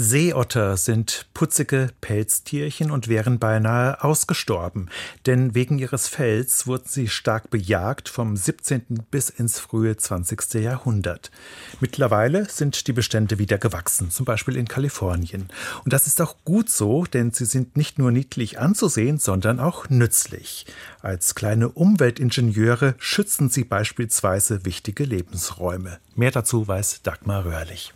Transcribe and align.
Seeotter 0.00 0.76
sind 0.76 1.26
putzige 1.34 1.90
Pelztierchen 2.00 2.92
und 2.92 3.08
wären 3.08 3.40
beinahe 3.40 4.04
ausgestorben, 4.04 4.90
denn 5.26 5.56
wegen 5.56 5.80
ihres 5.80 6.06
Fells 6.06 6.68
wurden 6.68 6.86
sie 6.86 7.08
stark 7.08 7.50
bejagt 7.50 8.08
vom 8.08 8.36
17. 8.36 9.06
bis 9.10 9.28
ins 9.28 9.58
frühe 9.58 9.96
20. 9.96 10.54
Jahrhundert. 10.62 11.32
Mittlerweile 11.80 12.48
sind 12.48 12.86
die 12.86 12.92
Bestände 12.92 13.40
wieder 13.40 13.58
gewachsen, 13.58 14.12
zum 14.12 14.24
Beispiel 14.24 14.54
in 14.54 14.68
Kalifornien. 14.68 15.48
Und 15.82 15.92
das 15.92 16.06
ist 16.06 16.20
auch 16.20 16.36
gut 16.44 16.70
so, 16.70 17.02
denn 17.02 17.32
sie 17.32 17.46
sind 17.46 17.76
nicht 17.76 17.98
nur 17.98 18.12
niedlich 18.12 18.60
anzusehen, 18.60 19.18
sondern 19.18 19.58
auch 19.58 19.88
nützlich. 19.88 20.64
Als 21.02 21.34
kleine 21.34 21.70
Umweltingenieure 21.70 22.94
schützen 22.98 23.48
sie 23.48 23.64
beispielsweise 23.64 24.64
wichtige 24.64 25.02
Lebensräume. 25.02 25.98
Mehr 26.14 26.30
dazu 26.30 26.68
weiß 26.68 27.02
Dagmar 27.02 27.44
Röhrlich. 27.44 27.94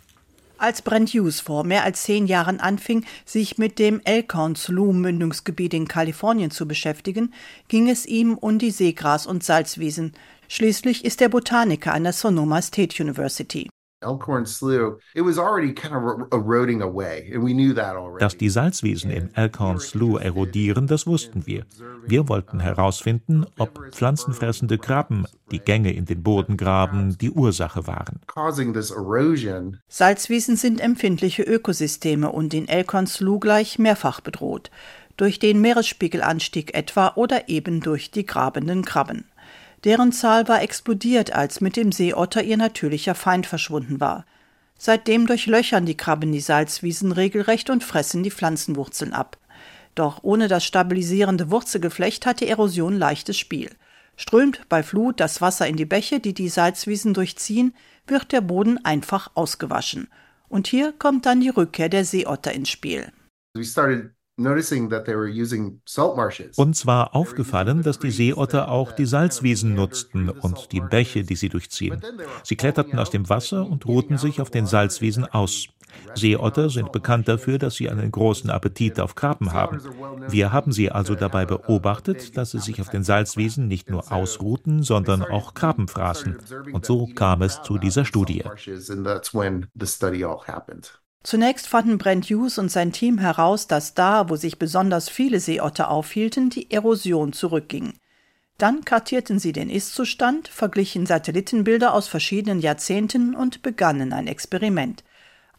Als 0.57 0.81
Brent 0.81 1.09
Hughes 1.09 1.41
vor 1.41 1.63
mehr 1.63 1.83
als 1.83 2.03
zehn 2.03 2.25
Jahren 2.25 2.59
anfing, 2.59 3.05
sich 3.25 3.57
mit 3.57 3.79
dem 3.79 4.01
Elkhorn 4.03 4.55
Slough 4.55 4.93
Mündungsgebiet 4.93 5.73
in 5.73 5.87
Kalifornien 5.87 6.51
zu 6.51 6.67
beschäftigen, 6.67 7.33
ging 7.67 7.89
es 7.89 8.05
ihm 8.05 8.37
um 8.37 8.59
die 8.59 8.71
Seegras- 8.71 9.27
und 9.27 9.43
Salzwiesen. 9.43 10.13
Schließlich 10.47 11.03
ist 11.03 11.21
er 11.21 11.29
Botaniker 11.29 11.93
an 11.93 12.03
der 12.03 12.13
Sonoma 12.13 12.61
State 12.61 13.01
University. 13.01 13.69
Dass 18.19 18.37
die 18.37 18.49
Salzwiesen 18.49 19.11
in 19.11 19.33
Elkhorn 19.35 19.79
Slough 19.79 20.21
erodieren, 20.21 20.87
das 20.87 21.07
wussten 21.07 21.45
wir. 21.45 21.65
Wir 22.05 22.27
wollten 22.27 22.59
herausfinden, 22.59 23.45
ob 23.57 23.79
pflanzenfressende 23.91 24.77
Krabben, 24.77 25.25
die 25.51 25.59
Gänge 25.59 25.93
in 25.93 26.05
den 26.05 26.23
Boden 26.23 26.57
graben, 26.57 27.17
die 27.17 27.31
Ursache 27.31 27.87
waren. 27.87 28.19
Salzwiesen 29.87 30.55
sind 30.55 30.81
empfindliche 30.81 31.43
Ökosysteme 31.43 32.31
und 32.31 32.53
in 32.53 32.67
Elkhorn 32.67 33.07
Slough 33.07 33.39
gleich 33.39 33.79
mehrfach 33.79 34.21
bedroht. 34.21 34.71
Durch 35.15 35.37
den 35.37 35.61
Meeresspiegelanstieg 35.61 36.73
etwa 36.73 37.13
oder 37.15 37.47
eben 37.47 37.81
durch 37.81 38.09
die 38.09 38.25
grabenden 38.25 38.83
Krabben. 38.83 39.25
Deren 39.83 40.11
Zahl 40.11 40.47
war 40.47 40.61
explodiert, 40.61 41.33
als 41.33 41.59
mit 41.59 41.75
dem 41.75 41.91
Seeotter 41.91 42.43
ihr 42.43 42.57
natürlicher 42.57 43.15
Feind 43.15 43.45
verschwunden 43.45 43.99
war. 43.99 44.25
Seitdem 44.77 45.27
durchlöchern 45.27 45.85
die 45.85 45.97
Krabben 45.97 46.31
die 46.31 46.39
Salzwiesen 46.39 47.11
regelrecht 47.11 47.69
und 47.69 47.83
fressen 47.83 48.23
die 48.23 48.31
Pflanzenwurzeln 48.31 49.13
ab. 49.13 49.37
Doch 49.95 50.19
ohne 50.23 50.47
das 50.47 50.65
stabilisierende 50.65 51.51
Wurzelgeflecht 51.51 52.25
hat 52.25 52.39
die 52.39 52.47
Erosion 52.47 52.97
leichtes 52.97 53.37
Spiel. 53.37 53.69
Strömt 54.15 54.67
bei 54.69 54.83
Flut 54.83 55.19
das 55.19 55.41
Wasser 55.41 55.67
in 55.67 55.75
die 55.75 55.85
Bäche, 55.85 56.19
die 56.19 56.33
die 56.33 56.49
Salzwiesen 56.49 57.13
durchziehen, 57.13 57.73
wird 58.07 58.31
der 58.31 58.41
Boden 58.41 58.83
einfach 58.83 59.31
ausgewaschen. 59.35 60.07
Und 60.49 60.67
hier 60.67 60.93
kommt 60.93 61.25
dann 61.25 61.41
die 61.41 61.49
Rückkehr 61.49 61.89
der 61.89 62.05
Seeotter 62.05 62.53
ins 62.53 62.69
Spiel. 62.69 63.11
We 63.55 63.63
started 63.63 64.11
uns 66.57 66.85
war 66.87 67.15
aufgefallen, 67.15 67.83
dass 67.83 67.99
die 67.99 68.09
Seeotter 68.09 68.69
auch 68.69 68.91
die 68.91 69.05
Salzwiesen 69.05 69.75
nutzten 69.75 70.29
und 70.29 70.71
die 70.71 70.81
Bäche, 70.81 71.23
die 71.23 71.35
sie 71.35 71.49
durchziehen. 71.49 72.01
Sie 72.43 72.55
kletterten 72.55 72.97
aus 72.97 73.11
dem 73.11 73.29
Wasser 73.29 73.67
und 73.69 73.85
ruhten 73.85 74.17
sich 74.17 74.41
auf 74.41 74.49
den 74.49 74.65
Salzwiesen 74.65 75.25
aus. 75.25 75.67
Seeotter 76.15 76.69
sind 76.69 76.91
bekannt 76.91 77.27
dafür, 77.27 77.57
dass 77.59 77.75
sie 77.75 77.89
einen 77.89 78.11
großen 78.11 78.49
Appetit 78.49 78.99
auf 78.99 79.15
Krabben 79.15 79.53
haben. 79.53 79.79
Wir 80.27 80.51
haben 80.51 80.71
sie 80.71 80.91
also 80.91 81.15
dabei 81.15 81.45
beobachtet, 81.45 82.35
dass 82.37 82.51
sie 82.51 82.59
sich 82.59 82.81
auf 82.81 82.89
den 82.89 83.03
Salzwiesen 83.03 83.67
nicht 83.67 83.89
nur 83.89 84.11
ausruhten, 84.11 84.83
sondern 84.83 85.21
auch 85.21 85.53
Krabben 85.53 85.87
fraßen. 85.87 86.37
Und 86.71 86.85
so 86.85 87.07
kam 87.07 87.41
es 87.41 87.61
zu 87.61 87.77
dieser 87.77 88.05
Studie. 88.05 88.43
Zunächst 91.23 91.67
fanden 91.67 91.97
Brent 91.97 92.25
Hughes 92.25 92.57
und 92.57 92.69
sein 92.69 92.91
Team 92.91 93.17
heraus, 93.17 93.67
dass 93.67 93.93
da, 93.93 94.29
wo 94.29 94.35
sich 94.35 94.59
besonders 94.59 95.07
viele 95.07 95.39
Seeotter 95.39 95.89
aufhielten, 95.89 96.49
die 96.49 96.69
Erosion 96.69 97.31
zurückging. 97.31 97.93
Dann 98.57 98.85
kartierten 98.85 99.39
sie 99.39 99.53
den 99.53 99.69
Ist-Zustand, 99.69 100.49
verglichen 100.49 101.05
Satellitenbilder 101.05 101.93
aus 101.93 102.07
verschiedenen 102.07 102.59
Jahrzehnten 102.59 103.35
und 103.35 103.61
begannen 103.61 104.13
ein 104.13 104.27
Experiment. 104.27 105.03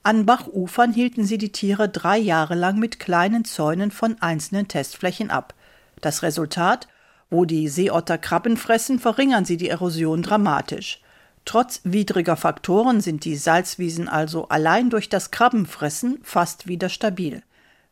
An 0.03 0.27
Bachufern 0.27 0.93
hielten 0.93 1.25
sie 1.25 1.39
die 1.39 1.51
Tiere 1.51 1.89
drei 1.89 2.19
Jahre 2.19 2.55
lang 2.55 2.79
mit 2.79 3.01
kleinen 3.01 3.47
Zäunen 3.47 3.91
von 3.91 4.21
einzelnen 4.21 4.69
Testflächen 4.69 5.31
ab. 5.31 5.55
Das 6.03 6.23
Resultat? 6.23 6.89
Wo 7.31 7.47
die 7.47 7.69
Seeotter 7.69 8.19
Krabben 8.19 8.59
fressen, 8.59 8.99
verringern 8.99 9.47
sie 9.47 9.57
die 9.57 9.71
Erosion 9.71 10.23
dramatisch. 10.23 11.01
Trotz 11.45 11.81
widriger 11.85 12.37
Faktoren 12.37 13.01
sind 13.01 13.25
die 13.25 13.37
Salzwiesen 13.37 14.09
also 14.09 14.49
allein 14.49 14.91
durch 14.91 15.09
das 15.09 15.31
Krabbenfressen 15.31 16.21
fast 16.23 16.67
wieder 16.67 16.89
stabil. 16.89 17.43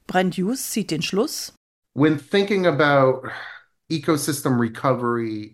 Brent 0.06 0.36
Hughes 0.36 0.70
zieht 0.70 0.90
den 0.90 1.02
Schluss. 1.02 1.52
When 1.94 2.18
thinking 2.18 2.66
about 2.66 3.28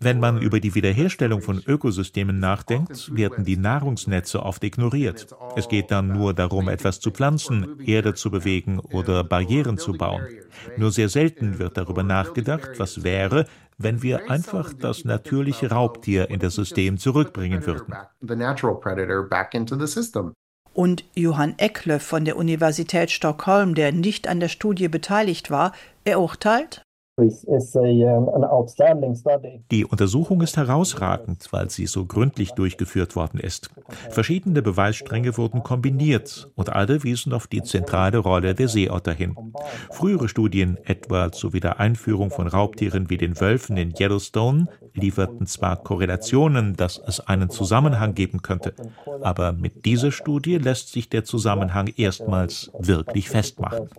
wenn 0.01 0.19
man 0.19 0.41
über 0.41 0.59
die 0.59 0.75
Wiederherstellung 0.75 1.41
von 1.41 1.61
Ökosystemen 1.65 2.39
nachdenkt, 2.39 3.15
werden 3.15 3.43
die 3.43 3.57
Nahrungsnetze 3.57 4.43
oft 4.43 4.63
ignoriert. 4.63 5.27
Es 5.55 5.67
geht 5.67 5.91
dann 5.91 6.07
nur 6.07 6.33
darum, 6.33 6.69
etwas 6.69 6.99
zu 6.99 7.11
pflanzen, 7.11 7.79
Erde 7.79 8.13
zu 8.13 8.31
bewegen 8.31 8.79
oder 8.79 9.23
Barrieren 9.23 9.77
zu 9.77 9.93
bauen. 9.93 10.23
Nur 10.77 10.91
sehr 10.91 11.09
selten 11.09 11.59
wird 11.59 11.77
darüber 11.77 12.03
nachgedacht, 12.03 12.71
was 12.77 13.03
wäre, 13.03 13.45
wenn 13.77 14.03
wir 14.03 14.29
einfach 14.29 14.73
das 14.73 15.05
natürliche 15.05 15.71
Raubtier 15.71 16.29
in 16.29 16.39
das 16.39 16.55
System 16.55 16.97
zurückbringen 16.97 17.65
würden. 17.65 17.93
Und 20.73 21.03
Johann 21.15 21.55
Ecklöf 21.57 22.03
von 22.03 22.25
der 22.25 22.37
Universität 22.37 23.11
Stockholm, 23.11 23.75
der 23.75 23.91
nicht 23.91 24.27
an 24.27 24.39
der 24.39 24.49
Studie 24.49 24.87
beteiligt 24.87 25.49
war, 25.49 25.73
er 26.03 26.21
urteilt, 26.21 26.83
die 29.71 29.85
Untersuchung 29.85 30.41
ist 30.41 30.57
herausragend, 30.57 31.47
weil 31.51 31.69
sie 31.69 31.85
so 31.85 32.05
gründlich 32.05 32.51
durchgeführt 32.53 33.15
worden 33.15 33.39
ist. 33.39 33.69
Verschiedene 34.09 34.61
Beweisstränge 34.61 35.37
wurden 35.37 35.63
kombiniert 35.63 36.49
und 36.55 36.71
alle 36.71 37.03
wiesen 37.03 37.33
auf 37.33 37.47
die 37.47 37.63
zentrale 37.63 38.19
Rolle 38.19 38.55
der 38.55 38.67
Seeotter 38.67 39.13
hin. 39.13 39.35
Frühere 39.91 40.29
Studien, 40.29 40.77
etwa 40.85 41.31
zur 41.31 41.53
Wiedereinführung 41.53 42.31
von 42.31 42.47
Raubtieren 42.47 43.09
wie 43.09 43.17
den 43.17 43.39
Wölfen 43.39 43.77
in 43.77 43.93
Yellowstone, 43.97 44.67
lieferten 44.93 45.45
zwar 45.45 45.77
Korrelationen, 45.77 46.75
dass 46.75 47.01
es 47.05 47.19
einen 47.19 47.49
Zusammenhang 47.49 48.13
geben 48.13 48.41
könnte, 48.41 48.73
aber 49.21 49.51
mit 49.51 49.85
dieser 49.85 50.11
Studie 50.11 50.57
lässt 50.57 50.91
sich 50.91 51.09
der 51.09 51.23
Zusammenhang 51.23 51.87
erstmals 51.95 52.71
wirklich 52.77 53.29
festmachen. 53.29 53.89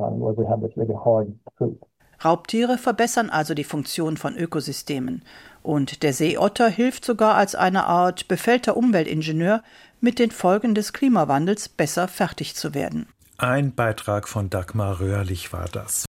Raubtiere 2.24 2.78
verbessern 2.78 3.30
also 3.30 3.54
die 3.54 3.64
Funktion 3.64 4.16
von 4.16 4.36
Ökosystemen. 4.36 5.22
Und 5.62 6.02
der 6.02 6.12
Seeotter 6.12 6.68
hilft 6.68 7.04
sogar 7.04 7.34
als 7.34 7.54
eine 7.54 7.84
Art 7.84 8.28
befällter 8.28 8.76
Umweltingenieur, 8.76 9.62
mit 10.00 10.18
den 10.18 10.30
Folgen 10.30 10.74
des 10.74 10.92
Klimawandels 10.92 11.68
besser 11.68 12.08
fertig 12.08 12.54
zu 12.54 12.74
werden. 12.74 13.06
Ein 13.36 13.74
Beitrag 13.74 14.28
von 14.28 14.50
Dagmar 14.50 15.00
Röhrlich 15.00 15.52
war 15.52 15.66
das. 15.66 16.08